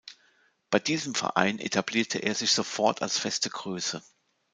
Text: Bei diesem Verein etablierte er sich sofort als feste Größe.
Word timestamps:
Bei 0.71 0.79
diesem 0.79 1.13
Verein 1.13 1.59
etablierte 1.59 2.17
er 2.17 2.33
sich 2.33 2.53
sofort 2.53 3.03
als 3.03 3.19
feste 3.19 3.51
Größe. 3.51 4.01